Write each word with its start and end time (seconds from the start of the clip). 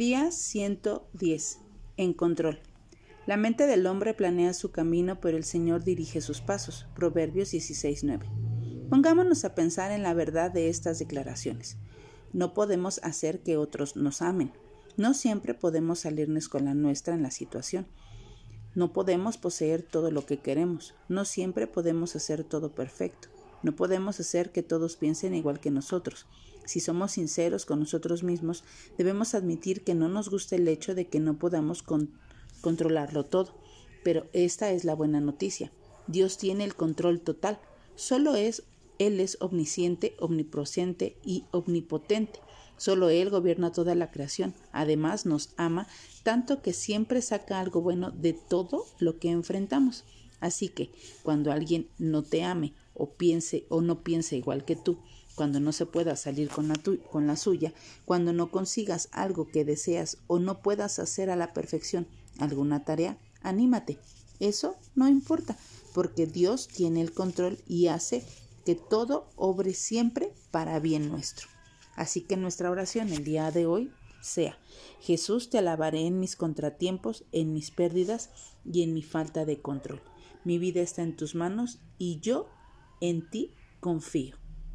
Día 0.00 0.30
110. 0.30 1.58
En 1.98 2.14
control. 2.14 2.58
La 3.26 3.36
mente 3.36 3.66
del 3.66 3.86
hombre 3.86 4.14
planea 4.14 4.54
su 4.54 4.70
camino, 4.70 5.20
pero 5.20 5.36
el 5.36 5.44
Señor 5.44 5.84
dirige 5.84 6.22
sus 6.22 6.40
pasos. 6.40 6.86
Proverbios 6.94 7.52
16:9. 7.52 8.24
Pongámonos 8.88 9.44
a 9.44 9.54
pensar 9.54 9.92
en 9.92 10.02
la 10.02 10.14
verdad 10.14 10.50
de 10.50 10.70
estas 10.70 11.00
declaraciones. 11.00 11.76
No 12.32 12.54
podemos 12.54 12.98
hacer 13.02 13.42
que 13.42 13.58
otros 13.58 13.94
nos 13.94 14.22
amen. 14.22 14.52
No 14.96 15.12
siempre 15.12 15.52
podemos 15.52 15.98
salirnos 15.98 16.48
con 16.48 16.64
la 16.64 16.72
nuestra 16.72 17.12
en 17.12 17.22
la 17.22 17.30
situación. 17.30 17.86
No 18.74 18.94
podemos 18.94 19.36
poseer 19.36 19.82
todo 19.82 20.10
lo 20.10 20.24
que 20.24 20.38
queremos. 20.38 20.94
No 21.10 21.26
siempre 21.26 21.66
podemos 21.66 22.16
hacer 22.16 22.42
todo 22.42 22.74
perfecto. 22.74 23.28
No 23.62 23.76
podemos 23.76 24.20
hacer 24.20 24.52
que 24.52 24.62
todos 24.62 24.96
piensen 24.96 25.34
igual 25.34 25.60
que 25.60 25.70
nosotros. 25.70 26.26
Si 26.64 26.80
somos 26.80 27.12
sinceros 27.12 27.66
con 27.66 27.80
nosotros 27.80 28.22
mismos, 28.22 28.64
debemos 28.96 29.34
admitir 29.34 29.82
que 29.82 29.94
no 29.94 30.08
nos 30.08 30.28
gusta 30.28 30.56
el 30.56 30.68
hecho 30.68 30.94
de 30.94 31.06
que 31.08 31.20
no 31.20 31.38
podamos 31.38 31.84
controlarlo 32.60 33.24
todo. 33.24 33.54
Pero 34.02 34.26
esta 34.32 34.70
es 34.70 34.84
la 34.84 34.94
buena 34.94 35.20
noticia. 35.20 35.72
Dios 36.06 36.38
tiene 36.38 36.64
el 36.64 36.74
control 36.74 37.20
total. 37.20 37.58
Solo 37.96 38.34
es 38.34 38.62
Él 38.98 39.20
es 39.20 39.36
omnisciente, 39.40 40.16
omnipresente 40.18 41.16
y 41.24 41.44
omnipotente. 41.50 42.40
Solo 42.76 43.10
Él 43.10 43.28
gobierna 43.30 43.72
toda 43.72 43.94
la 43.94 44.10
creación. 44.10 44.54
Además 44.72 45.26
nos 45.26 45.50
ama 45.56 45.86
tanto 46.22 46.62
que 46.62 46.72
siempre 46.72 47.20
saca 47.20 47.60
algo 47.60 47.82
bueno 47.82 48.10
de 48.10 48.32
todo 48.32 48.86
lo 48.98 49.18
que 49.18 49.30
enfrentamos. 49.30 50.04
Así 50.40 50.68
que 50.68 50.90
cuando 51.22 51.52
alguien 51.52 51.88
no 51.98 52.22
te 52.22 52.42
ame 52.42 52.72
piense 53.20 53.66
o 53.68 53.82
no 53.82 54.02
piense 54.02 54.38
igual 54.38 54.64
que 54.64 54.76
tú, 54.76 54.98
cuando 55.34 55.60
no 55.60 55.72
se 55.72 55.84
pueda 55.84 56.16
salir 56.16 56.48
con 56.48 56.68
la, 57.26 57.36
suya, 57.36 57.74
cuando 58.06 58.32
no 58.32 58.50
consigas 58.50 59.10
algo 59.12 59.46
que 59.46 59.66
deseas 59.66 60.16
o 60.26 60.38
no 60.38 60.62
puedas 60.62 60.98
hacer 60.98 61.28
a 61.28 61.36
la 61.36 61.52
perfección 61.52 62.08
alguna 62.38 62.82
tarea, 62.82 63.18
anímate. 63.42 63.98
Eso 64.38 64.76
no 64.94 65.06
importa, 65.06 65.54
porque 65.92 66.26
Dios 66.26 66.66
tiene 66.66 67.02
el 67.02 67.12
control 67.12 67.58
y 67.68 67.88
hace 67.88 68.24
que 68.64 68.74
todo 68.74 69.28
obre 69.36 69.74
siempre 69.74 70.32
para 70.50 70.80
bien 70.80 71.10
nuestro. 71.10 71.46
Así 71.96 72.22
que 72.22 72.38
nuestra 72.38 72.70
oración 72.70 73.10
el 73.10 73.22
día 73.22 73.50
de 73.50 73.66
hoy 73.66 73.92
sea, 74.22 74.58
Jesús 75.02 75.50
te 75.50 75.58
alabaré 75.58 76.06
en 76.06 76.20
mis 76.20 76.36
contratiempos, 76.36 77.24
en 77.32 77.52
mis 77.52 77.70
pérdidas 77.70 78.30
y 78.64 78.82
en 78.82 78.94
mi 78.94 79.02
falta 79.02 79.44
de 79.44 79.60
control. 79.60 80.00
Mi 80.42 80.56
vida 80.56 80.80
está 80.80 81.02
en 81.02 81.16
tus 81.16 81.34
manos 81.34 81.80
y 81.98 82.20
yo 82.20 82.48
en 83.00 83.28
ti 83.30 83.54
confío. 83.80 84.39